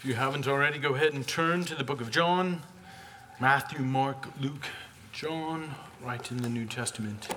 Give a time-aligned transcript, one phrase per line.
[0.00, 2.62] If you haven't already, go ahead and turn to the book of John
[3.38, 4.66] Matthew, Mark, Luke,
[5.12, 7.28] John, right in the New Testament.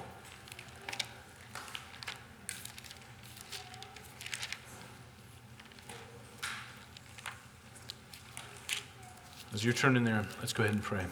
[9.54, 11.06] As you're turning there, let's go ahead and pray.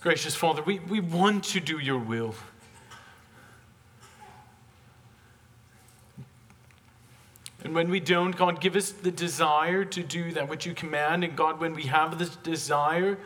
[0.00, 2.36] Gracious Father, we, we want to do your will.
[7.70, 11.22] And when we don't, God, give us the desire to do that which you command.
[11.22, 13.16] And God, when we have this desire,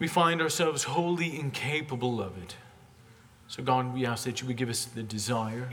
[0.00, 2.56] we find ourselves wholly incapable of it.
[3.46, 5.68] So, God, we ask that you would give us the desire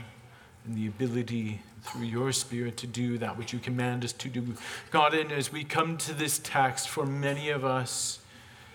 [0.64, 4.54] and the ability through your Spirit to do that which you command us to do.
[4.92, 8.20] God, and as we come to this text, for many of us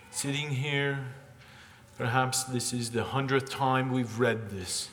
[0.09, 1.05] sitting here,
[1.97, 4.89] perhaps this is the hundredth time we've read this.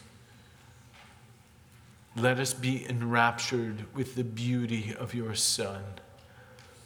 [2.20, 5.82] Let us be enraptured with the beauty of your Son.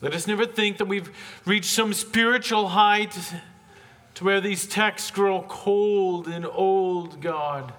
[0.03, 1.11] Let us never think that we've
[1.47, 3.17] reached some spiritual height
[4.15, 7.73] to where these texts grow cold and old, God.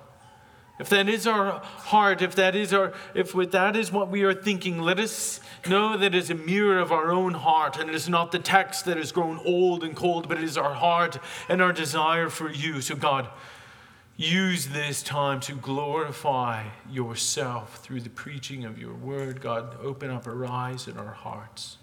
[0.80, 4.34] If that is our heart, if that is our if that is what we are
[4.34, 7.96] thinking, let us know that it is a mirror of our own heart, and it
[7.96, 11.20] is not the text that has grown old and cold, but it is our heart
[11.48, 12.82] and our desire for you.
[12.82, 13.30] So God,
[14.16, 19.42] Use this time to glorify yourself through the preaching of your word.
[19.42, 21.78] God, open up our eyes and our hearts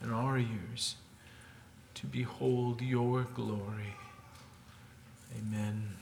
[0.00, 0.94] and our ears
[1.94, 3.96] to behold your glory.
[5.36, 5.96] Amen.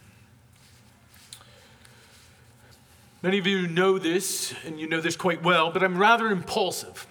[3.22, 7.06] Many of you know this, and you know this quite well, but I'm rather impulsive.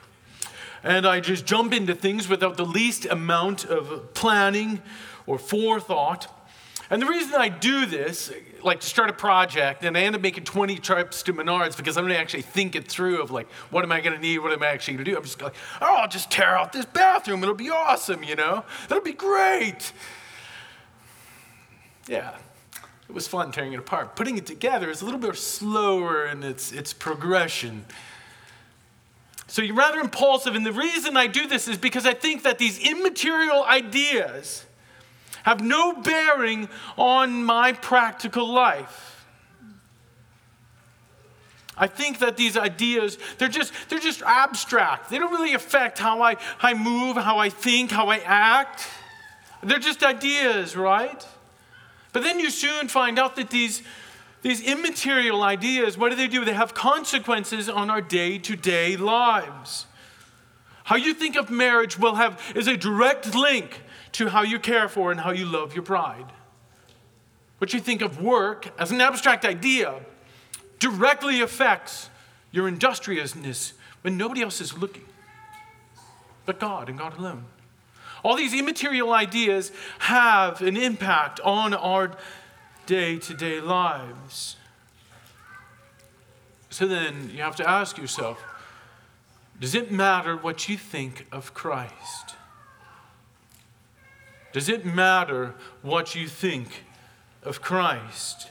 [0.83, 4.81] And I just jump into things without the least amount of planning
[5.25, 6.27] or forethought.
[6.93, 10.21] And the reason I do this, like to start a project, and I end up
[10.21, 13.83] making 20 trips to Menards because I'm gonna actually think it through of like, what
[13.83, 14.37] am I gonna need?
[14.37, 15.17] What am I actually gonna do?
[15.17, 17.41] I'm just like, oh, I'll just tear out this bathroom.
[17.41, 18.63] It'll be awesome, you know?
[18.89, 19.91] That'll be great.
[22.07, 22.37] Yeah,
[23.09, 24.15] it was fun tearing it apart.
[24.15, 27.85] Putting it together is a little bit slower in its, its progression.
[29.47, 32.59] So you're rather impulsive, and the reason I do this is because I think that
[32.59, 34.65] these immaterial ideas,
[35.43, 36.67] have no bearing
[36.97, 39.25] on my practical life.
[41.75, 45.09] I think that these ideas, they're just, they're just abstract.
[45.09, 48.87] They don't really affect how I, I move, how I think, how I act.
[49.61, 51.25] They're just ideas, right?
[52.11, 53.81] But then you soon find out that these,
[54.43, 56.45] these immaterial ideas, what do they do?
[56.45, 59.87] They have consequences on our day to day lives.
[60.83, 63.81] How you think of marriage will have is a direct link
[64.13, 66.31] to how you care for and how you love your bride.
[67.57, 70.01] What you think of work as an abstract idea
[70.79, 72.09] directly affects
[72.51, 75.05] your industriousness when nobody else is looking
[76.45, 77.45] but God and God alone.
[78.23, 82.11] All these immaterial ideas have an impact on our
[82.85, 84.55] day to day lives.
[86.69, 88.43] So then you have to ask yourself
[89.59, 92.35] does it matter what you think of Christ?
[94.53, 96.85] Does it matter what you think
[97.41, 98.49] of Christ?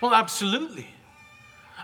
[0.00, 0.86] Well, absolutely.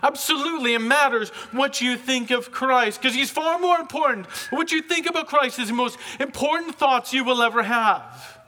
[0.01, 4.27] Absolutely, it matters what you think of Christ because He's far more important.
[4.51, 8.39] What you think about Christ is the most important thoughts you will ever have.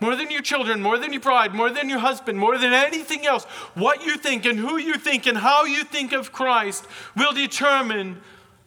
[0.00, 3.26] More than your children, more than your pride, more than your husband, more than anything
[3.26, 6.86] else, what you think and who you think and how you think of Christ
[7.16, 8.20] will determine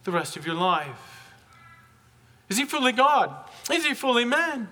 [0.04, 1.32] the rest of your life.
[2.48, 3.34] Is He fully God?
[3.72, 4.68] Is he fully man?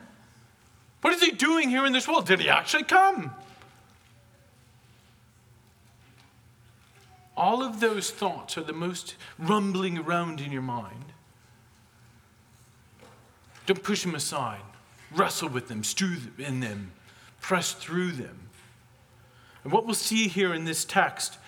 [1.00, 2.26] What is he doing here in this world?
[2.26, 3.34] Did he actually come?
[7.36, 11.12] All of those thoughts are the most rumbling around in your mind.
[13.66, 14.60] Don't push them aside.
[15.14, 16.92] Wrestle with them, stew in them,
[17.40, 18.48] press through them.
[19.64, 21.38] And what we'll see here in this text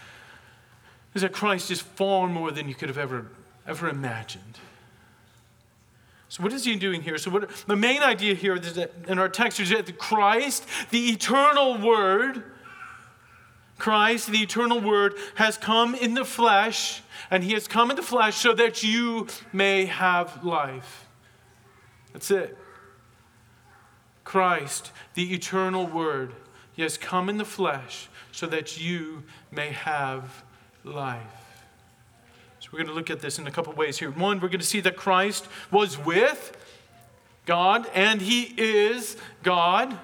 [1.15, 3.29] is that Christ is far more than you could have ever,
[3.67, 4.59] ever imagined.
[6.35, 7.17] So, what is he doing here?
[7.17, 8.59] So, what, the main idea here
[9.07, 12.43] in our text is that Christ, the eternal Word,
[13.79, 18.03] Christ, the eternal Word, has come in the flesh, and he has come in the
[18.03, 21.07] flesh so that you may have life.
[22.13, 22.59] That's it.
[24.25, 26.33] Christ, the eternal Word,
[26.73, 29.23] he has come in the flesh so that you
[29.53, 30.43] may have
[30.83, 31.44] life.
[32.75, 34.11] We're going to look at this in a couple ways here.
[34.11, 36.57] One, we're going to see that Christ was with
[37.47, 39.97] God and he is God.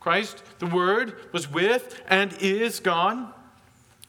[0.00, 3.34] Christ, the Word, was with and is God.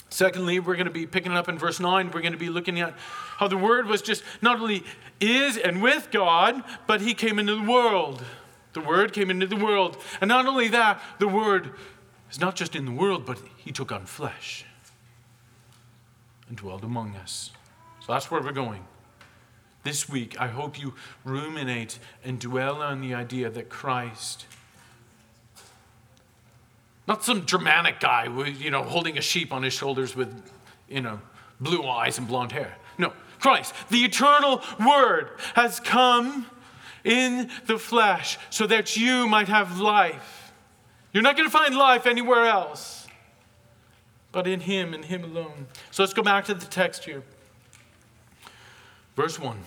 [0.09, 2.47] Secondly, we're going to be picking it up in verse 9, we're going to be
[2.47, 2.93] looking at
[3.35, 4.85] how the Word was just not only
[5.19, 8.23] is and with God, but He came into the world.
[8.71, 9.97] The Word came into the world.
[10.21, 11.73] And not only that, the Word
[12.31, 14.63] is not just in the world, but He took on flesh
[16.47, 17.51] and dwelled among us.
[18.11, 18.85] That's where we're going.
[19.83, 20.93] This week, I hope you
[21.23, 24.45] ruminate and dwell on the idea that Christ
[27.07, 30.33] not some dramatic guy, you know, holding a sheep on his shoulders with,
[30.87, 31.19] you know,
[31.59, 32.77] blue eyes and blonde hair.
[32.97, 36.45] No, Christ, the eternal Word, has come
[37.03, 40.53] in the flesh so that you might have life.
[41.11, 43.01] You're not going to find life anywhere else
[44.31, 45.67] but in Him and Him alone.
[45.91, 47.23] So let's go back to the text here.
[49.15, 49.57] Verse 1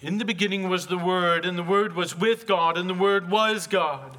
[0.00, 3.30] In the beginning was the Word, and the Word was with God, and the Word
[3.30, 4.16] was God.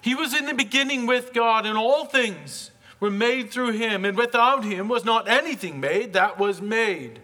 [0.00, 2.70] He was in the beginning with God, and all things
[3.00, 7.20] were made through him, and without him was not anything made that was made.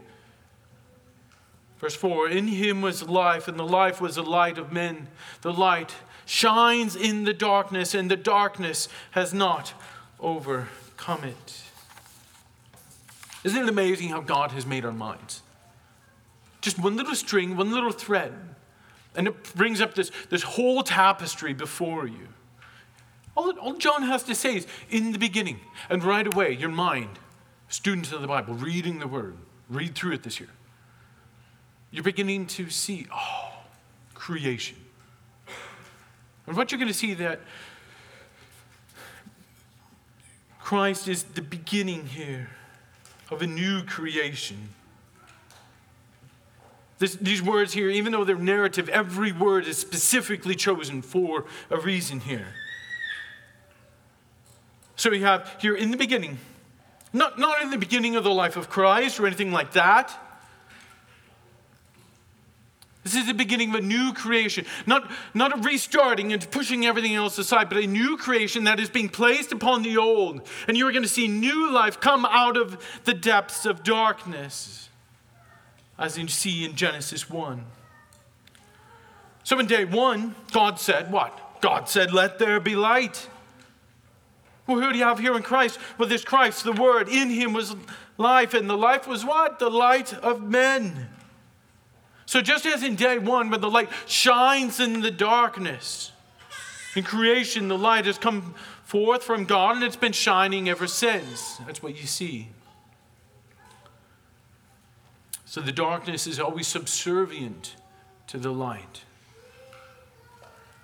[1.78, 5.08] Verse 4 In him was life, and the life was the light of men.
[5.42, 5.94] The light
[6.26, 9.72] shines in the darkness, and the darkness has not
[10.20, 11.62] overcome it.
[13.42, 15.42] Isn't it amazing how God has made our minds?
[16.60, 18.32] Just one little string, one little thread,
[19.14, 22.28] and it brings up this, this whole tapestry before you.
[23.36, 27.18] All, all John has to say is, in the beginning, and right away, your mind,
[27.68, 29.36] students of the Bible, reading the Word,
[29.68, 30.50] read through it this year.
[31.90, 33.52] You're beginning to see, oh,
[34.14, 34.76] creation.
[36.46, 37.40] And what you're going to see that
[40.60, 42.50] Christ is the beginning here
[43.30, 44.68] of a new creation.
[47.00, 51.80] This, these words here, even though they're narrative, every word is specifically chosen for a
[51.80, 52.48] reason here.
[54.96, 56.36] So we have here in the beginning,
[57.14, 60.14] not, not in the beginning of the life of Christ or anything like that.
[63.02, 67.14] This is the beginning of a new creation, not, not a restarting and pushing everything
[67.14, 70.46] else aside, but a new creation that is being placed upon the old.
[70.68, 74.89] And you are going to see new life come out of the depths of darkness,
[76.00, 77.64] as you see in Genesis 1.
[79.44, 81.60] So in day one, God said, What?
[81.60, 83.28] God said, Let there be light.
[84.66, 85.78] Well, who do you have here in Christ?
[85.98, 87.08] Well, there's Christ, the Word.
[87.08, 87.74] In him was
[88.18, 89.58] life, and the life was what?
[89.58, 91.08] The light of men.
[92.26, 96.12] So, just as in day one, when the light shines in the darkness,
[96.94, 98.54] in creation, the light has come
[98.84, 101.56] forth from God and it's been shining ever since.
[101.66, 102.48] That's what you see.
[105.50, 107.74] So, the darkness is always subservient
[108.28, 109.02] to the light.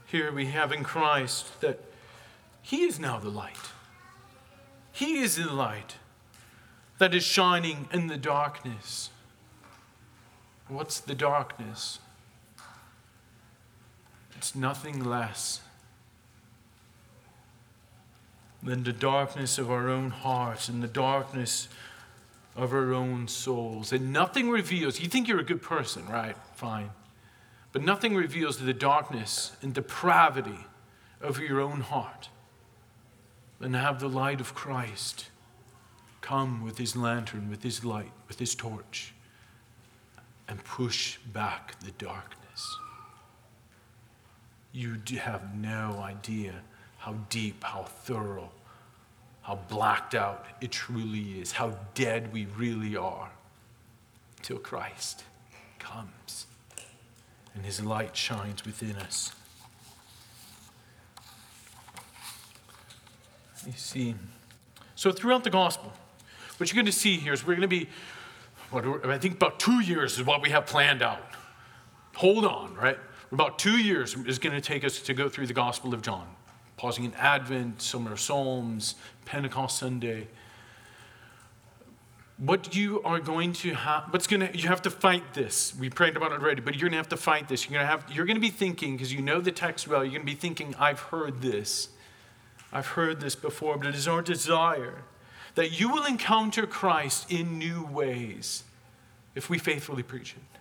[0.07, 1.79] Here we have in Christ that
[2.63, 3.71] He is now the light.
[4.91, 5.99] He is the light
[6.99, 9.11] that is shining in the darkness.
[10.67, 12.01] What's the darkness?
[14.35, 15.61] It's nothing less
[18.61, 21.69] than the darkness of our own hearts and the darkness
[22.57, 23.93] of our own souls.
[23.93, 26.37] And nothing reveals, you think you're a good person, right?
[26.55, 26.91] Fine.
[27.73, 30.67] But nothing reveals the darkness and depravity
[31.21, 32.31] of your own heart
[33.61, 35.27] and have the light of Christ
[36.21, 39.15] come with his lantern, with his light, with his torch,
[40.49, 42.79] and push back the darkness.
[44.73, 46.55] You have no idea
[46.99, 48.51] how deep, how thorough,
[49.47, 53.31] how blacked out it truly is, how dead we really are
[54.43, 55.23] till Christ
[55.79, 56.47] comes
[57.55, 59.33] and his light shines within us.
[63.65, 64.17] You see,
[64.97, 65.93] so throughout the gospel,
[66.57, 67.89] what you're going to see here is we're going to be,
[68.73, 71.23] what, I think about two years is what we have planned out.
[72.17, 72.99] Hold on, right?
[73.31, 76.27] About two years is going to take us to go through the Gospel of John,
[76.77, 80.29] pausing in Advent, summer Psalms, Pentecost Sunday.
[82.39, 85.75] What you are going to have, what's going to, you have to fight this.
[85.75, 87.65] We prayed about it already, but you're going to have to fight this.
[87.65, 90.05] You're going to have, you're going to be thinking, because you know the text well,
[90.05, 91.89] you're going to be thinking, I've heard this.
[92.73, 95.03] I've heard this before, but it is our desire
[95.55, 98.65] that you will encounter Christ in new ways
[99.35, 100.59] if we faithfully preach it.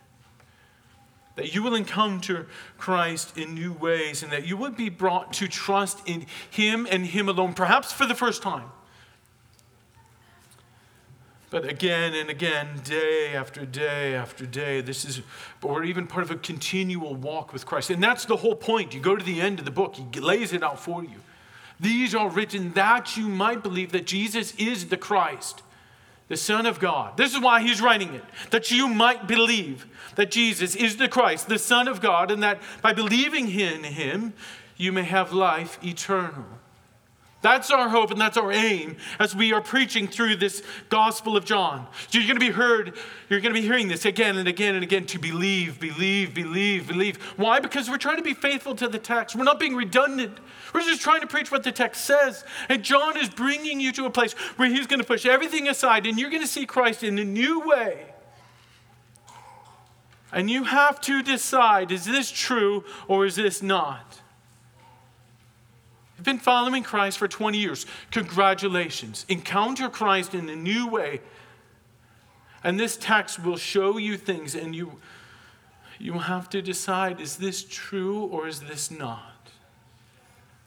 [1.36, 5.48] That you will encounter Christ in new ways and that you would be brought to
[5.48, 8.72] trust in Him and Him alone, perhaps for the first time.
[11.50, 15.22] But again and again, day after day after day, this is,
[15.62, 17.90] or even part of a continual walk with Christ.
[17.90, 18.94] And that's the whole point.
[18.94, 21.22] You go to the end of the book, He lays it out for you.
[21.80, 25.62] These are written that you might believe that Jesus is the Christ,
[26.28, 27.18] the Son of God.
[27.18, 31.48] This is why he's writing it, that you might believe that Jesus is the Christ,
[31.48, 34.34] the Son of God, and that by believing in him,
[34.78, 36.46] you may have life eternal.
[37.46, 41.46] That's our hope and that's our aim as we are preaching through this Gospel of
[41.46, 41.86] John.
[42.10, 42.94] So you're going to be heard,
[43.30, 46.88] you're going to be hearing this again and again and again to believe, believe, believe,
[46.88, 47.22] believe.
[47.38, 47.60] Why?
[47.60, 49.36] Because we're trying to be faithful to the text.
[49.36, 50.40] We're not being redundant.
[50.74, 52.44] We're just trying to preach what the text says.
[52.68, 56.08] And John is bringing you to a place where he's going to push everything aside
[56.08, 58.08] and you're going to see Christ in a new way.
[60.32, 64.24] And you have to decide is this true or is this not?
[66.18, 67.86] You've been following Christ for 20 years.
[68.12, 69.26] Congratulations.
[69.28, 71.22] Encounter Christ in a new way.
[72.64, 75.00] And this text will show you things, and you,
[76.00, 79.52] you have to decide is this true or is this not?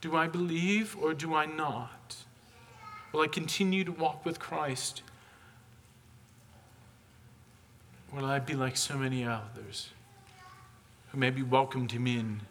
[0.01, 2.17] Do I believe or do I not?
[3.13, 5.03] Will I continue to walk with Christ?
[8.13, 9.91] Will I be like so many others
[11.09, 12.43] who maybe welcomed him in?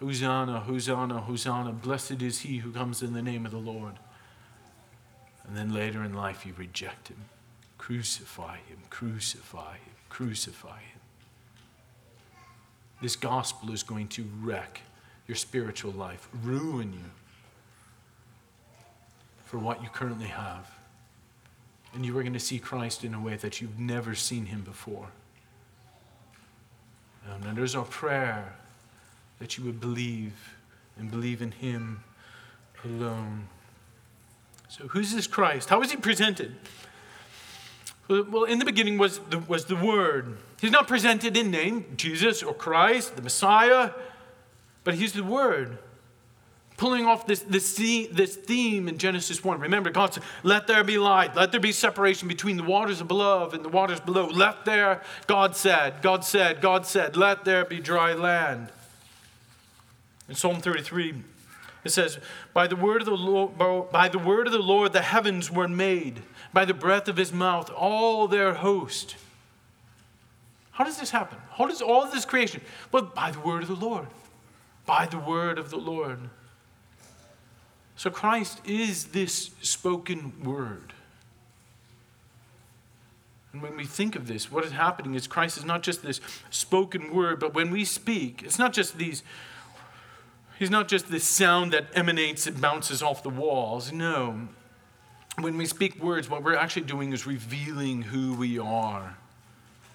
[0.00, 1.72] Hosanna, Hosanna, Hosanna.
[1.72, 3.94] Blessed is he who comes in the name of the Lord.
[5.46, 7.24] And then later in life, you reject him.
[7.78, 11.00] Crucify him, crucify him, crucify him.
[13.02, 14.80] This gospel is going to wreck
[15.26, 17.10] your spiritual life, ruin you
[19.44, 20.70] for what you currently have.
[21.92, 24.62] And you are going to see Christ in a way that you've never seen him
[24.62, 25.08] before.
[27.28, 28.56] And there's our prayer
[29.38, 30.32] that you would believe
[30.98, 32.02] and believe in him
[32.84, 33.48] alone.
[34.68, 35.68] So, who's this Christ?
[35.68, 36.54] How is he presented?
[38.08, 40.36] Well, in the beginning was the, was the Word.
[40.60, 43.92] He's not presented in name, Jesus or Christ, the Messiah,
[44.82, 45.78] but he's the Word.
[46.76, 49.60] Pulling off this, this, this theme in Genesis 1.
[49.60, 51.36] Remember, God said, Let there be light.
[51.36, 54.26] Let there be separation between the waters above and the waters below.
[54.26, 58.70] Let there, God said, God said, God said, let there be dry land.
[60.28, 61.14] In Psalm 33,
[61.84, 62.18] it says,
[62.54, 63.58] by the, word of the Lord,
[63.92, 67.32] by the word of the Lord the heavens were made, by the breath of his
[67.32, 69.16] mouth all their host.
[70.72, 71.38] How does this happen?
[71.52, 72.62] How does all this creation?
[72.90, 74.08] Well, by the word of the Lord.
[74.86, 76.18] By the word of the Lord.
[77.96, 80.94] So Christ is this spoken word.
[83.52, 86.20] And when we think of this, what is happening is Christ is not just this
[86.50, 89.22] spoken word, but when we speak, it's not just these
[90.58, 93.92] He's not just this sound that emanates and bounces off the walls.
[93.92, 94.48] No.
[95.40, 99.16] When we speak words, what we're actually doing is revealing who we are.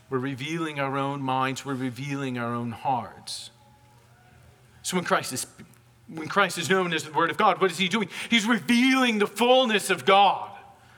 [0.10, 3.52] We're revealing our own minds, we're revealing our own hearts.
[4.82, 5.46] So when Christ is
[6.08, 8.10] when Christ is known as the Word of God, what is he doing?
[8.30, 10.50] He's revealing the fullness of God.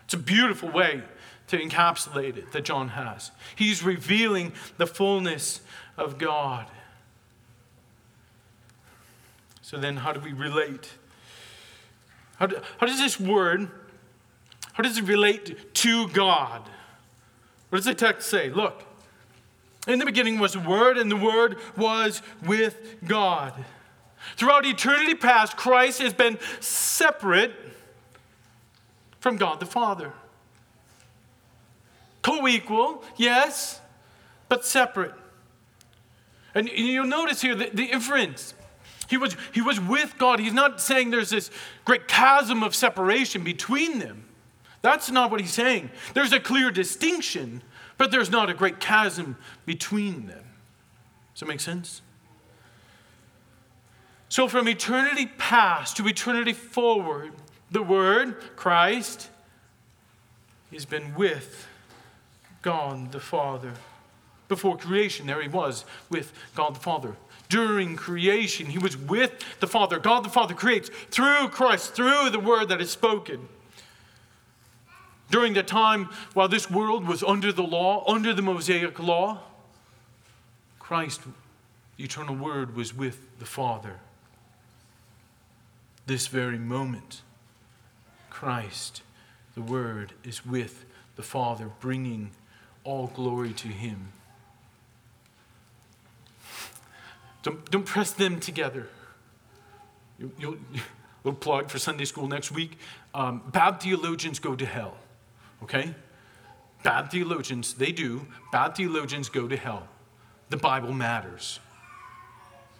[0.06, 1.04] It's a beautiful way
[1.48, 3.32] to encapsulate it that John has.
[3.58, 5.60] He's revealing the fullness
[5.98, 6.66] of God.
[9.72, 10.90] So then, how do we relate?
[12.36, 13.70] How, do, how does this word,
[14.74, 16.64] how does it relate to God?
[17.70, 18.50] What does the text say?
[18.50, 18.84] Look,
[19.88, 23.54] in the beginning was the Word, and the Word was with God.
[24.36, 27.54] Throughout eternity past, Christ has been separate
[29.22, 30.12] from God the Father.
[32.24, 33.80] Co equal, yes,
[34.50, 35.14] but separate.
[36.54, 38.54] And you'll notice here the, the inference
[39.12, 40.40] he was, he was with God.
[40.40, 41.52] He's not saying there's this
[41.84, 44.24] great chasm of separation between them.
[44.82, 45.90] That's not what he's saying.
[46.14, 47.62] There's a clear distinction,
[47.98, 50.46] but there's not a great chasm between them.
[51.34, 52.02] Does that make sense?
[54.30, 57.34] So, from eternity past to eternity forward,
[57.70, 59.28] the Word, Christ,
[60.72, 61.68] has been with
[62.62, 63.74] God the Father.
[64.48, 67.18] Before creation, there he was with God the Father
[67.52, 68.68] during creation.
[68.68, 70.00] He was with the Father.
[70.00, 73.50] God the Father creates through Christ, through the word that is spoken.
[75.30, 79.42] During the time while this world was under the law, under the Mosaic law,
[80.80, 81.22] Christ,
[81.98, 84.00] the eternal word, was with the Father.
[86.06, 87.22] This very moment,
[88.30, 89.02] Christ,
[89.56, 92.32] the Word, is with the Father, bringing
[92.84, 94.12] all glory to Him.
[97.44, 98.88] Don't, don't press them together.
[100.20, 100.58] You, you'll,
[101.24, 102.78] little plug for Sunday school next week.
[103.14, 104.98] Um, bad theologians go to hell,
[105.64, 105.94] okay?
[106.84, 108.26] Bad theologians, they do.
[108.52, 109.88] Bad theologians go to hell.
[110.50, 111.60] The Bible matters.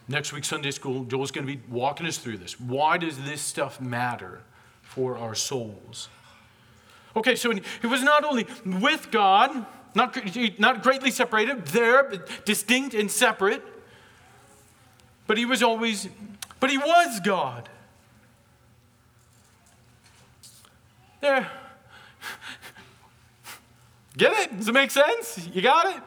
[0.08, 2.60] Next week, Sunday school, Joel's going to be walking us through this.
[2.60, 4.42] Why does this stuff matter
[4.82, 6.10] for our souls?
[7.16, 10.18] Okay, so he was not only with God, not,
[10.60, 13.62] not greatly separated, there, but distinct and separate,
[15.28, 16.08] but he was always,
[16.60, 17.70] but he was God.
[21.22, 21.50] There.
[24.18, 24.58] Get it?
[24.58, 25.48] Does it make sense?
[25.54, 26.02] You got it?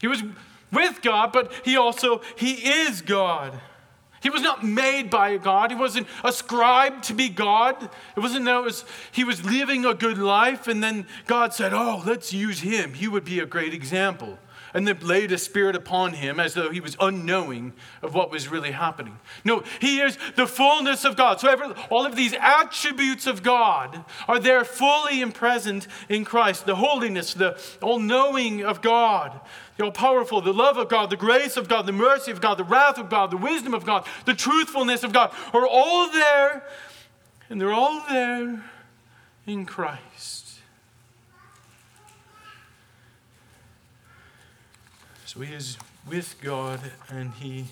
[0.00, 0.22] He was
[0.70, 3.58] with God, but he also, he is God.
[4.20, 5.70] He was not made by God.
[5.70, 7.90] He wasn't ascribed to be God.
[8.16, 11.72] It wasn't that it was, he was living a good life, and then God said,
[11.72, 12.94] Oh, let's use him.
[12.94, 14.38] He would be a great example.
[14.74, 17.72] And then laid a spirit upon him as though he was unknowing
[18.02, 19.18] of what was really happening.
[19.44, 21.40] No, he is the fullness of God.
[21.40, 26.66] So every, all of these attributes of God are there fully and present in Christ
[26.66, 29.40] the holiness, the all knowing of God
[29.78, 32.56] the all powerful, the love of God, the grace of God, the mercy of God,
[32.56, 36.66] the wrath of God, the wisdom of God, the truthfulness of God are all there,
[37.48, 38.64] and they're all there
[39.46, 40.47] in Christ.
[45.38, 47.66] So he is with God and he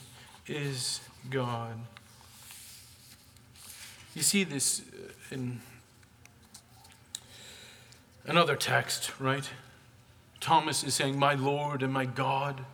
[0.47, 1.75] is God.
[4.15, 5.61] You see this uh, in
[8.25, 9.51] another text, right?
[10.39, 12.65] Thomas is saying, My Lord and my God.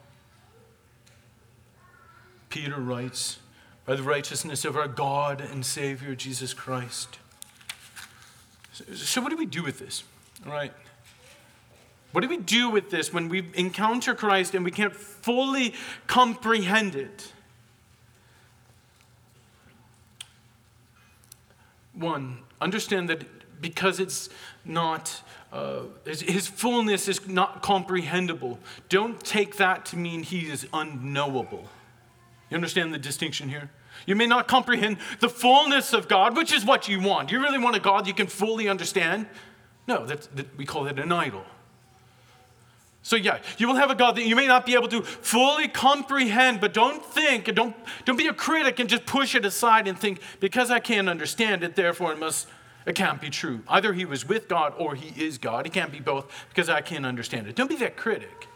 [2.50, 3.38] Peter writes,
[3.86, 7.18] By the righteousness of our God and Savior Jesus Christ.
[8.74, 10.04] So, what do we do with this?
[10.44, 10.74] All right.
[12.12, 15.74] What do we do with this when we encounter Christ and we can't fully
[16.06, 17.32] comprehend it?
[21.94, 24.28] One, understand that because it's
[24.64, 28.58] not uh, his, fullness is not comprehensible.
[28.88, 31.68] Don't take that to mean he is unknowable.
[32.48, 33.70] You understand the distinction here?
[34.06, 37.30] You may not comprehend the fullness of God, which is what you want.
[37.30, 39.26] You really want a God you can fully understand?
[39.86, 41.44] No, that's, that, we call it an idol.
[43.02, 45.66] So, yeah, you will have a God that you may not be able to fully
[45.66, 47.74] comprehend, but don't think, don't,
[48.04, 51.64] don't be a critic and just push it aside and think, because I can't understand
[51.64, 52.46] it, therefore it must
[52.84, 53.60] it can't be true.
[53.68, 55.66] Either he was with God or he is God.
[55.66, 57.54] He can't be both because I can't understand it.
[57.54, 58.48] Don't be that critic.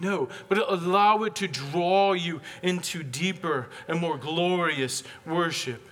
[0.00, 5.88] No, but allow it to draw you into deeper and more glorious worship.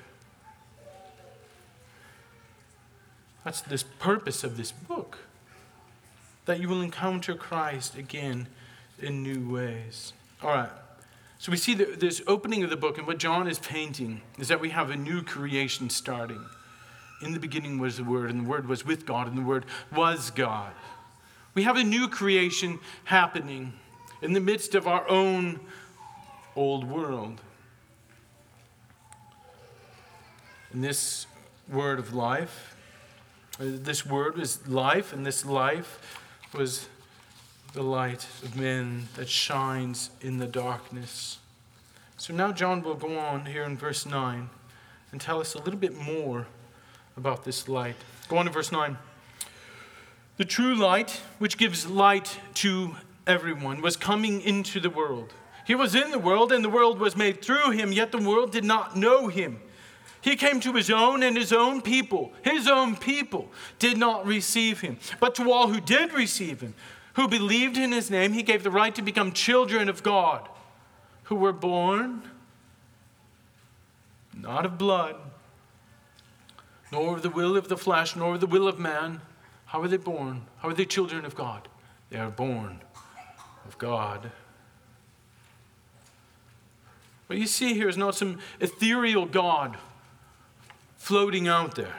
[3.45, 5.19] That's this purpose of this book.
[6.47, 8.49] That you will encounter Christ again
[8.99, 10.13] in new ways.
[10.43, 10.71] All right.
[11.39, 14.61] So we see this opening of the book, and what John is painting is that
[14.61, 16.45] we have a new creation starting.
[17.23, 19.65] In the beginning was the Word, and the Word was with God, and the Word
[19.95, 20.73] was God.
[21.55, 23.73] We have a new creation happening
[24.23, 25.61] in the midst of our own
[26.55, 27.41] old world.
[30.73, 31.27] And this
[31.69, 32.77] word of life,
[33.59, 36.20] uh, this word is life, and this life
[36.53, 36.89] was
[37.73, 41.39] the light of men that shines in the darkness.
[42.17, 44.51] So now John will go on here in verse 9
[45.13, 46.47] and tell us a little bit more
[47.17, 47.97] about this light.
[48.29, 48.99] Go on to verse 9.
[50.37, 55.33] The true light, which gives light to everyone, was coming into the world.
[55.67, 58.51] He was in the world, and the world was made through him, yet the world
[58.51, 59.61] did not know him.
[60.23, 64.81] He came to his own, and his own people, his own people, did not receive
[64.81, 64.99] him.
[65.19, 66.75] But to all who did receive him,
[67.15, 70.49] who believed in his name, he gave the right to become children of God,
[71.25, 72.23] who were born
[74.35, 75.17] not of blood
[76.93, 79.21] nor of the will of the flesh, nor of the will of man.
[79.67, 80.43] How are they born?
[80.59, 81.69] How are they children of God?
[82.11, 82.81] They are born
[83.67, 84.33] of God.
[87.29, 89.77] What you see here is not some ethereal God
[91.01, 91.99] floating out there.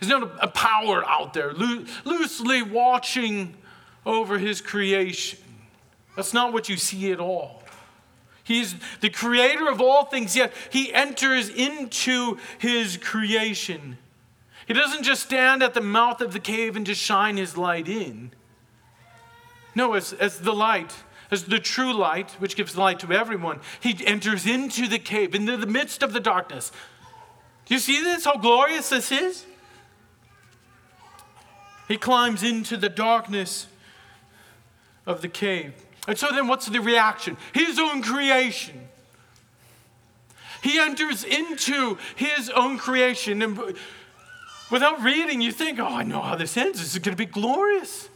[0.00, 3.54] He's not a, a power out there loo- loosely watching
[4.04, 5.38] over his creation.
[6.16, 7.62] That's not what you see at all.
[8.42, 13.98] He's the creator of all things, yet he enters into his creation.
[14.66, 17.86] He doesn't just stand at the mouth of the cave and just shine his light
[17.86, 18.30] in.
[19.74, 20.94] No, as, as the light,
[21.30, 25.56] as the true light, which gives light to everyone, he enters into the cave, into
[25.58, 26.72] the midst of the darkness.
[27.66, 28.24] Do you see this?
[28.24, 29.44] How glorious this is?
[31.88, 33.66] He climbs into the darkness
[35.04, 35.72] of the cave.
[36.08, 37.36] And so then what's the reaction?
[37.52, 38.88] His own creation.
[40.62, 43.42] He enters into his own creation.
[43.42, 43.76] And
[44.70, 46.78] without reading, you think, oh, I know how this ends.
[46.80, 48.08] This is going to be glorious.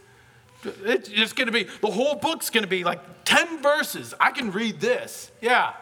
[0.63, 4.13] It's going to be, the whole book's going to be like 10 verses.
[4.19, 5.31] I can read this.
[5.41, 5.73] Yeah.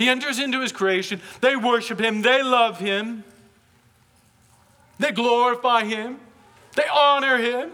[0.00, 1.20] He enters into his creation.
[1.42, 2.22] They worship him.
[2.22, 3.22] They love him.
[4.98, 6.18] They glorify him.
[6.74, 7.72] They honor him.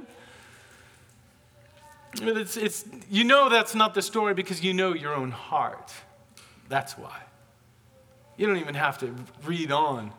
[2.20, 5.92] But it's, it's, you know that's not the story because you know your own heart.
[6.68, 7.16] That's why.
[8.36, 10.12] You don't even have to read on.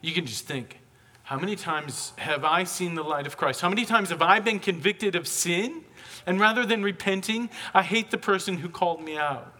[0.00, 0.78] You can just think
[1.24, 3.60] how many times have I seen the light of Christ?
[3.60, 5.84] How many times have I been convicted of sin?
[6.24, 9.52] And rather than repenting, I hate the person who called me out.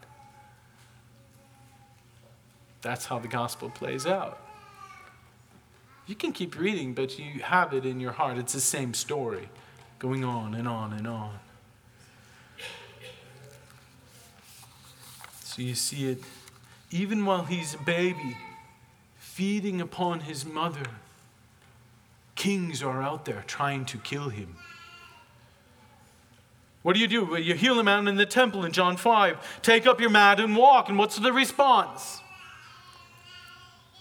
[2.83, 4.41] That's how the gospel plays out.
[6.07, 8.39] You can keep reading, but you have it in your heart.
[8.39, 9.49] It's the same story
[9.99, 11.39] going on and on and on.
[15.43, 16.23] So you see it
[16.91, 18.37] even while he's a baby,
[19.17, 20.85] feeding upon his mother.
[22.35, 24.57] Kings are out there trying to kill him.
[26.83, 27.25] What do you do?
[27.25, 29.61] Well, you heal a man in the temple in John 5.
[29.63, 30.89] Take up your mat and walk.
[30.89, 32.21] And what's the response?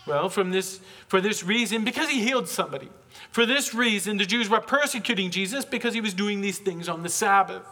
[0.06, 2.90] Well, from this, for this reason, because he healed somebody.
[3.32, 7.04] For this reason, the Jews were persecuting Jesus because he was doing these things on
[7.04, 7.66] the Sabbath.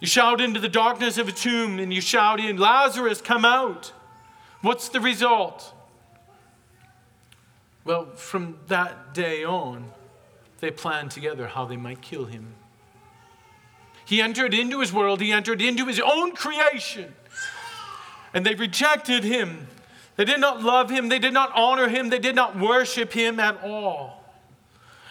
[0.00, 3.92] You shout into the darkness of a tomb and you shout in, Lazarus, come out.
[4.60, 5.72] What's the result?
[7.84, 9.90] Well, from that day on,
[10.60, 12.54] they planned together how they might kill him.
[14.06, 17.14] He entered into his world, he entered into his own creation,
[18.34, 19.68] and they rejected him.
[20.16, 23.40] They did not love him, they did not honor him, they did not worship him
[23.40, 24.22] at all.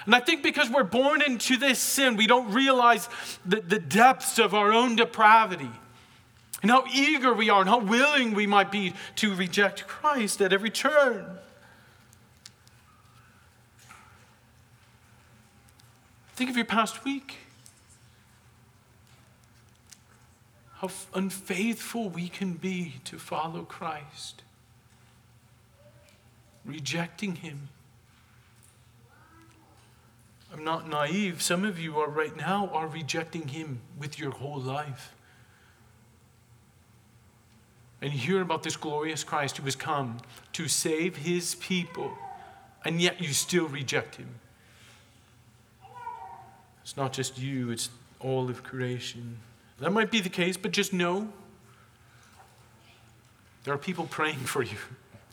[0.05, 3.09] And I think because we're born into this sin, we don't realize
[3.45, 5.69] the, the depths of our own depravity
[6.61, 10.51] and how eager we are and how willing we might be to reject Christ at
[10.51, 11.25] every turn.
[16.35, 17.37] Think of your past week.
[20.83, 24.43] How unfaithful we can be to follow Christ
[26.65, 27.69] rejecting Him.
[30.51, 31.41] I'm not naive.
[31.41, 35.13] Some of you are right now are rejecting Him with your whole life.
[38.01, 40.17] And you hear about this glorious Christ who has come
[40.51, 42.11] to save His people,
[42.83, 44.35] and yet you still reject Him.
[46.81, 49.39] It's not just you, it's all of creation.
[49.83, 51.27] That might be the case, but just know
[53.65, 54.77] there are people praying for you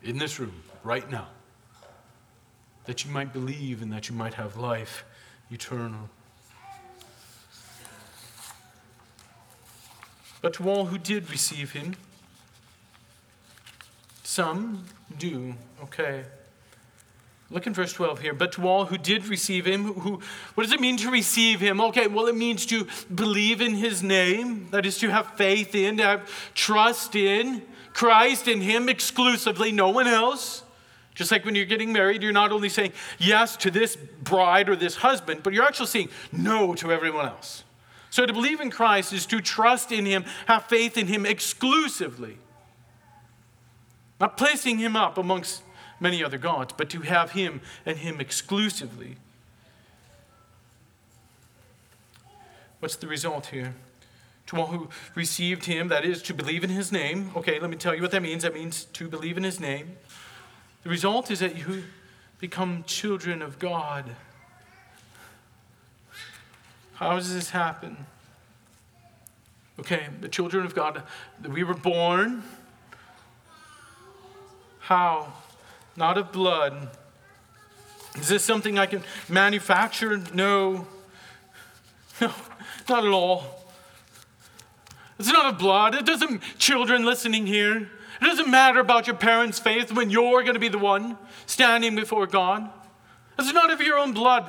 [0.02, 1.28] in this room right now
[2.86, 5.04] that you might believe and that you might have life
[5.52, 6.10] eternal.
[10.42, 11.94] But to all who did receive him,
[14.24, 14.84] some
[15.16, 15.54] do.
[15.84, 16.24] Okay.
[17.50, 18.32] Look in verse 12 here.
[18.32, 20.20] But to all who did receive him, who,
[20.54, 21.80] what does it mean to receive him?
[21.80, 25.96] Okay, well, it means to believe in his name, that is to have faith in,
[25.96, 30.62] to have trust in Christ in him exclusively, no one else.
[31.14, 34.76] Just like when you're getting married, you're not only saying yes to this bride or
[34.76, 37.64] this husband, but you're actually saying no to everyone else.
[38.10, 42.38] So to believe in Christ is to trust in him, have faith in him exclusively.
[44.18, 45.62] Not placing him up amongst
[46.00, 49.16] many other gods, but to have him and him exclusively.
[52.80, 53.74] What's the result here?
[54.46, 57.30] To all who received him, that is, to believe in his name.
[57.36, 58.42] Okay, let me tell you what that means.
[58.42, 59.96] That means to believe in his name.
[60.82, 61.84] The result is that you
[62.38, 64.16] become children of God.
[66.94, 68.06] How does this happen?
[69.78, 71.02] Okay, the children of God,
[71.46, 72.42] we were born.
[74.80, 75.32] How?
[76.00, 76.88] Not of blood.
[78.16, 80.16] Is this something I can manufacture?
[80.32, 80.86] No.
[82.22, 82.32] No,
[82.88, 83.44] not at all.
[85.18, 85.94] It's not of blood.
[85.94, 90.54] It doesn't, children listening here, it doesn't matter about your parents' faith when you're going
[90.54, 92.70] to be the one standing before God.
[93.38, 94.46] It's not of your own blood.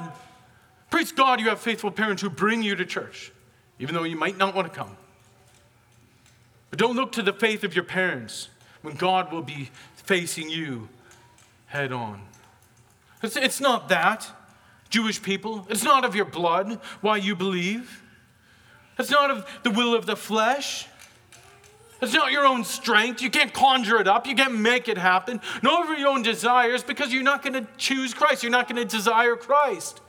[0.90, 3.34] Praise God, you have faithful parents who bring you to church,
[3.78, 4.96] even though you might not want to come.
[6.70, 8.48] But don't look to the faith of your parents
[8.82, 10.88] when God will be facing you
[11.72, 12.22] head on.
[13.24, 14.30] It's, it's not that,
[14.90, 15.66] Jewish people.
[15.70, 18.04] It's not of your blood why you believe.
[19.00, 20.88] It's not of the will of the flesh.
[22.02, 23.22] It's not your own strength.
[23.22, 24.28] You can't conjure it up.
[24.28, 25.40] You can't make it happen.
[25.64, 28.44] Nor of your own desires because you're not going to choose Christ.
[28.44, 30.02] You're not going to desire Christ.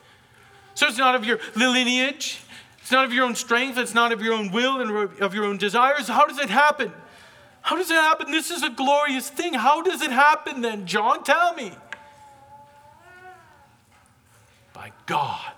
[0.75, 2.41] So it's not of your lineage.
[2.81, 3.79] It's not of your own strength.
[3.79, 6.09] It's not of your own will and of your own desires.
[6.09, 6.93] How does it happen?
[7.63, 8.31] How does it happen?
[8.31, 9.55] This is a glorious thing.
[9.55, 11.23] How does it happen then, John?
[11.23, 11.73] Tell me.
[14.75, 15.53] By God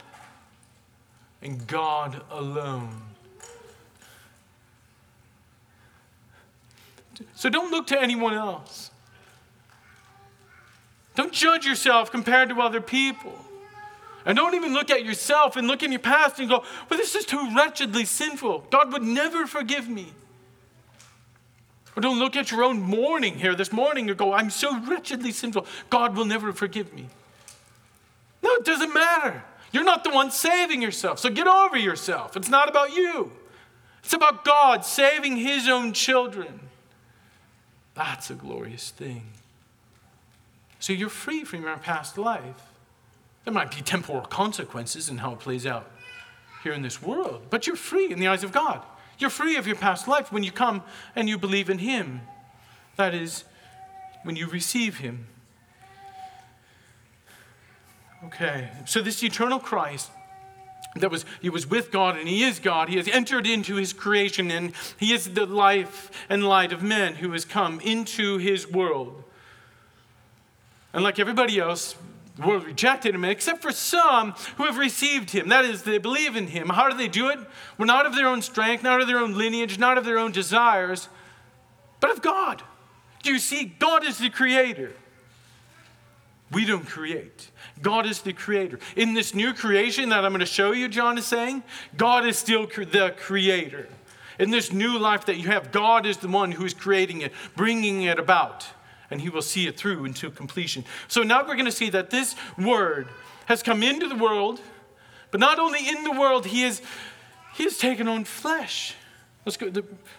[1.43, 3.01] and God alone.
[7.35, 8.91] So don't look to anyone else.
[11.15, 13.33] Don't judge yourself compared to other people.
[14.27, 17.15] And don't even look at yourself and look in your past and go, well, this
[17.15, 18.67] is too wretchedly sinful.
[18.71, 20.13] God would never forgive me.
[21.97, 25.33] Or don't look at your own mourning here this morning and go, I'm so wretchedly
[25.33, 25.67] sinful.
[25.91, 27.07] God will never forgive me.
[28.43, 29.45] No, it doesn't matter.
[29.73, 31.19] You're not the one saving yourself.
[31.19, 32.37] So get over yourself.
[32.37, 33.33] It's not about you,
[34.03, 36.61] it's about God saving his own children.
[37.95, 39.23] That's a glorious thing.
[40.81, 42.71] So you're free from your past life.
[43.45, 45.91] There might be temporal consequences in how it plays out
[46.63, 48.83] here in this world, but you're free in the eyes of God.
[49.19, 50.83] You're free of your past life when you come
[51.15, 52.23] and you believe in Him.
[52.97, 53.45] That is,
[54.23, 55.27] when you receive Him.
[58.27, 60.11] Okay, so this eternal Christ
[60.97, 62.89] that was he was with God and he is God.
[62.89, 67.17] He has entered into his creation and he is the life and light of men
[67.17, 69.25] who has come into his world.
[70.93, 71.97] And like everybody else,
[72.43, 75.49] world rejected him, except for some who have received him.
[75.49, 76.69] That is, they believe in him.
[76.69, 77.39] How do they do it?
[77.79, 80.33] Well, not of their own strength, not of their own lineage, not of their own
[80.33, 81.09] desires,
[82.01, 82.63] but of God.
[83.23, 83.65] Do you see?
[83.79, 84.93] God is the creator.
[86.51, 87.51] We don't create.
[87.83, 88.79] God is the creator.
[88.97, 91.63] In this new creation that I'm going to show you, John is saying,
[91.97, 93.89] God is still the creator.
[94.39, 97.33] In this new life that you have, God is the one who is creating it,
[97.57, 98.67] bringing it about
[99.15, 100.85] and he will see it through into completion.
[101.07, 103.07] So now we're going to see that this word
[103.47, 104.61] has come into the world,
[105.31, 106.83] but not only in the world, he is
[107.55, 108.97] he has taken on flesh.
[109.47, 109.71] Let's go,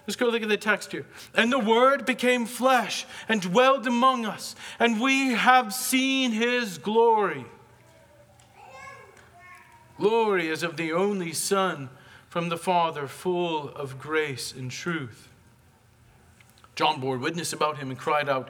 [0.08, 1.06] let's go look at the text here.
[1.34, 7.44] And the Word became flesh and dwelled among us, and we have seen His glory.
[9.98, 11.90] Glory as of the only Son
[12.30, 15.28] from the Father, full of grace and truth.
[16.76, 18.50] John bore witness about him and cried out,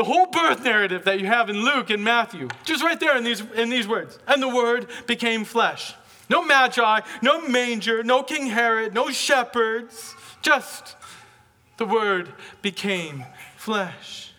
[0.00, 3.22] the whole birth narrative that you have in Luke and Matthew, just right there in
[3.22, 4.18] these, in these words.
[4.26, 5.94] And the Word became flesh.
[6.30, 10.96] No magi, no manger, no King Herod, no shepherds, just
[11.76, 12.32] the Word
[12.62, 13.26] became
[13.58, 14.32] flesh.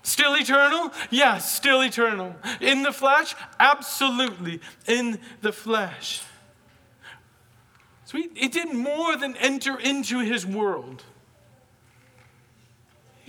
[0.00, 0.90] Still eternal?
[1.10, 2.34] Yes, still eternal.
[2.58, 3.34] In the flesh?
[3.58, 6.22] Absolutely, in the flesh.
[8.06, 11.04] So he, did more than enter into his world.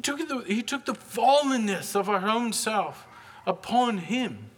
[0.02, 3.06] He took, the, he took the fallenness of our own self
[3.46, 4.50] upon him.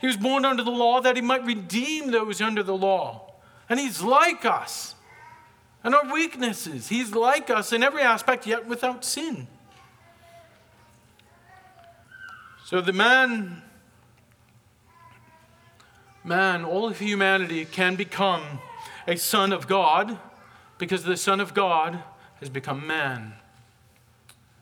[0.00, 3.32] He was born under the law that he might redeem those under the law.
[3.68, 4.94] And he's like us
[5.82, 6.90] and our weaknesses.
[6.90, 9.48] He's like us in every aspect, yet without sin.
[12.66, 13.62] So the man,
[16.22, 18.60] man, all of humanity can become
[19.08, 20.20] a son of God
[20.78, 22.00] because the Son of God
[22.38, 23.34] has become man.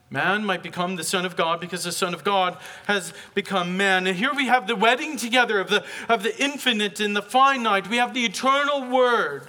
[0.09, 4.05] Man might become the Son of God because the Son of God has become man.
[4.05, 7.89] And here we have the wedding together of the, of the infinite and the finite.
[7.89, 9.47] We have the eternal Word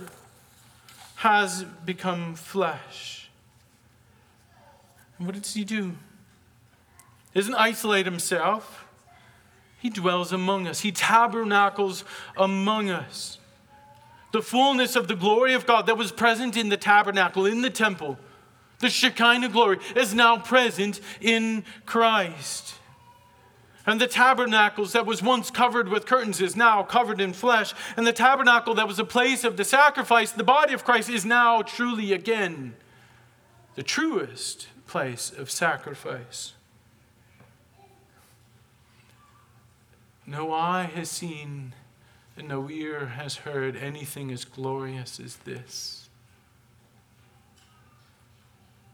[1.16, 3.28] has become flesh.
[5.18, 5.92] And what does he do?
[7.32, 8.86] He doesn't isolate himself.
[9.78, 10.80] He dwells among us.
[10.80, 12.04] He tabernacles
[12.36, 13.38] among us.
[14.32, 17.70] The fullness of the glory of God that was present in the tabernacle, in the
[17.70, 18.18] temple,
[18.78, 22.74] the Shekinah glory is now present in Christ.
[23.86, 27.72] And the tabernacles that was once covered with curtains is now covered in flesh.
[27.96, 31.24] And the tabernacle that was a place of the sacrifice, the body of Christ, is
[31.24, 32.74] now truly again
[33.76, 36.54] the truest place of sacrifice.
[40.26, 41.72] No eye has seen
[42.36, 46.05] and no ear has heard anything as glorious as this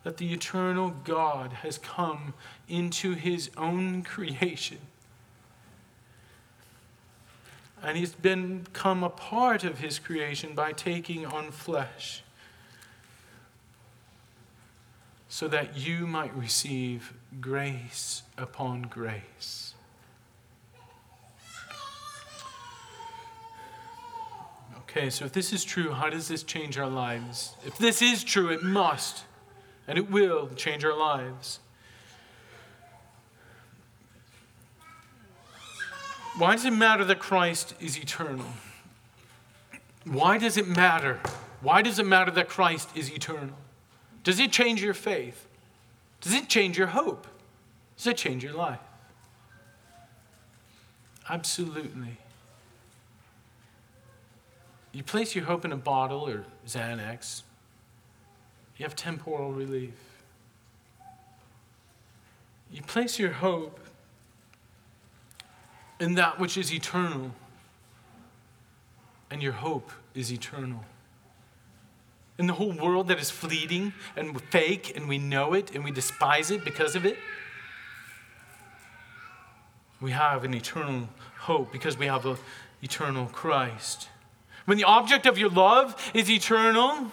[0.04, 2.34] that the eternal God has come
[2.68, 4.78] into his own creation.
[7.82, 12.22] And he's become a part of his creation by taking on flesh
[15.28, 19.74] so that you might receive grace upon grace.
[24.80, 27.54] Okay, so if this is true, how does this change our lives?
[27.64, 29.24] If this is true, it must
[29.86, 31.60] and it will change our lives.
[36.38, 38.46] Why does it matter that Christ is eternal?
[40.04, 41.20] Why does it matter?
[41.60, 43.56] Why does it matter that Christ is eternal?
[44.24, 45.46] Does it change your faith?
[46.20, 47.26] Does it change your hope?
[47.96, 48.80] Does it change your life?
[51.28, 52.16] Absolutely.
[54.92, 57.42] You place your hope in a bottle or Xanax,
[58.82, 59.94] you have temporal relief.
[62.72, 63.78] You place your hope
[66.00, 67.30] in that which is eternal,
[69.30, 70.84] and your hope is eternal.
[72.38, 75.92] In the whole world that is fleeting and fake, and we know it and we
[75.92, 77.16] despise it because of it,
[80.00, 82.36] we have an eternal hope because we have an
[82.82, 84.08] eternal Christ.
[84.64, 87.12] When the object of your love is eternal,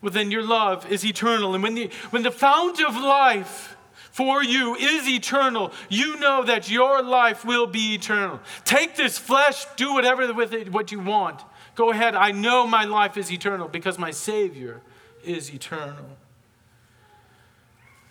[0.00, 1.54] well, then your love is eternal.
[1.54, 3.76] And when the, when the fount of life
[4.10, 8.40] for you is eternal, you know that your life will be eternal.
[8.64, 11.42] Take this flesh, do whatever with it what you want.
[11.74, 12.14] Go ahead.
[12.14, 14.80] I know my life is eternal because my Savior
[15.24, 16.16] is eternal.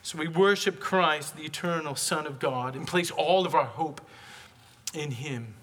[0.01, 3.99] So we worship Christ, the eternal Son of God, and place all of our hope
[4.93, 5.53] in Him.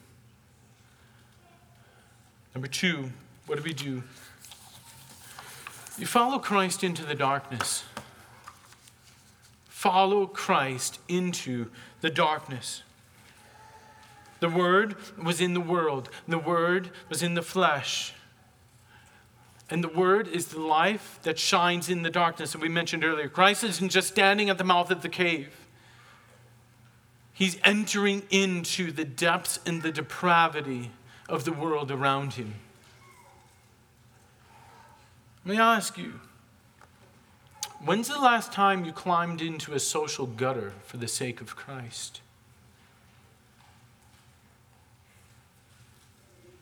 [2.55, 3.11] Number two,
[3.47, 4.03] what do we do?
[5.98, 7.85] You follow Christ into the darkness.
[9.68, 12.83] Follow Christ into the darkness.
[14.40, 18.12] The Word was in the world, the Word was in the flesh.
[19.70, 22.52] And the Word is the life that shines in the darkness.
[22.54, 25.64] And we mentioned earlier, Christ isn't just standing at the mouth of the cave,
[27.35, 30.92] He's entering into the depths and the depravity
[31.28, 32.54] of the world around him.
[35.44, 36.20] Let me ask you
[37.85, 42.22] when's the last time you climbed into a social gutter for the sake of Christ?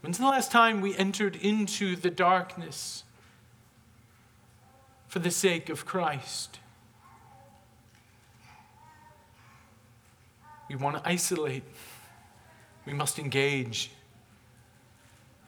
[0.00, 3.04] When's the last time we entered into the darkness
[5.06, 6.58] for the sake of Christ?
[10.68, 11.62] We want to isolate.
[12.84, 13.92] We must engage.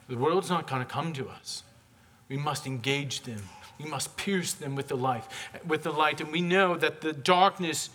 [0.07, 1.63] The world's not going to come to us.
[2.29, 3.41] We must engage them.
[3.79, 5.25] We must pierce them with the light,
[5.67, 7.89] with the light, and we know that the darkness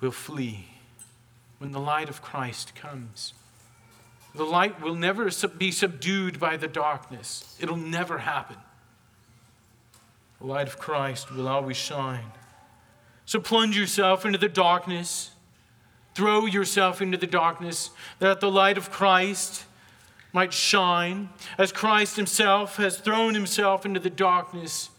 [0.00, 0.66] will flee
[1.58, 3.34] when the light of Christ comes.
[4.34, 7.56] The light will never be subdued by the darkness.
[7.60, 8.56] It'll never happen.
[10.40, 12.32] The light of Christ will always shine.
[13.26, 15.30] So plunge yourself into the darkness.
[16.14, 19.64] Throw yourself into the darkness that the light of Christ
[20.32, 24.90] might shine as Christ Himself has thrown Himself into the darkness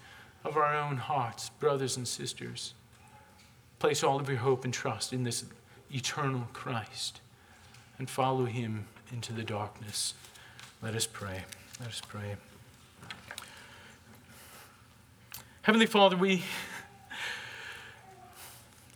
[0.43, 2.73] of our own hearts, brothers and sisters.
[3.79, 5.45] Place all of your hope and trust in this
[5.91, 7.21] eternal Christ
[7.97, 10.13] and follow Him into the darkness.
[10.81, 11.43] Let us pray.
[11.79, 12.35] Let us pray.
[15.63, 16.43] Heavenly Father, we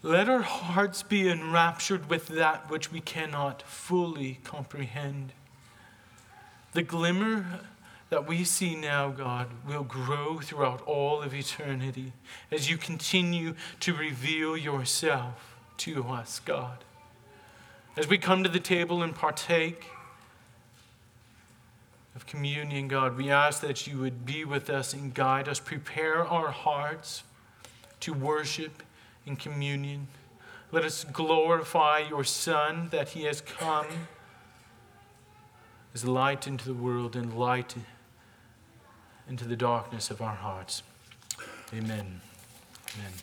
[0.03, 5.31] let our hearts be enraptured with that which we cannot fully comprehend.
[6.77, 7.43] The glimmer
[8.11, 12.13] that we see now, God, will grow throughout all of eternity
[12.51, 16.83] as you continue to reveal yourself to us, God.
[17.97, 19.87] As we come to the table and partake
[22.15, 26.27] of communion, God, we ask that you would be with us and guide us, prepare
[26.27, 27.23] our hearts
[28.01, 28.83] to worship
[29.25, 30.09] in communion.
[30.71, 33.87] Let us glorify your Son that he has come
[35.93, 37.75] as light into the world and light
[39.29, 40.83] into the darkness of our hearts.
[41.73, 42.21] Amen.
[42.95, 43.13] Amen.